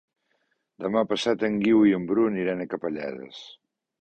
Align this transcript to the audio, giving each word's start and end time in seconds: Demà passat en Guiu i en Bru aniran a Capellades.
Demà 0.85 1.03
passat 1.11 1.45
en 1.49 1.59
Guiu 1.67 1.83
i 1.91 1.93
en 1.99 2.09
Bru 2.13 2.27
aniran 2.31 2.65
a 2.67 2.71
Capellades. 2.73 3.45